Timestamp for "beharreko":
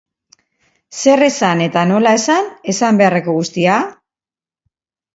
3.05-3.39